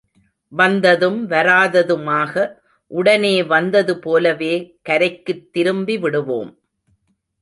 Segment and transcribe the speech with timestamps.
[0.51, 2.33] வந்ததும் வராததுமாக,
[2.91, 4.53] உடனே வந்தது போலவே
[4.89, 6.51] கரைக்குத் திரும்பி விடுவோம்!